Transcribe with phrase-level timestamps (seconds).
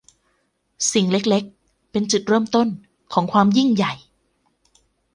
[0.93, 2.67] สิ่งเล็ก ๆ เป็นจุดเริ่มต้น
[3.13, 3.93] ของความยิ่งใหญ่